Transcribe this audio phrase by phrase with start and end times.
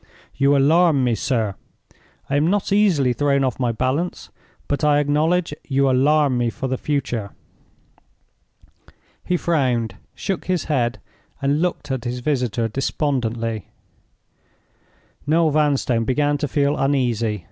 [0.35, 1.53] You alarm me, sir!
[2.27, 4.31] I am not easily thrown off my balance,
[4.67, 7.29] but I acknowledge you alarm me for the future."
[9.23, 10.97] He frowned, shook his head,
[11.39, 13.67] and looked at his visitor despondently.
[15.27, 17.39] Noel Vanstone began to feel uneasy.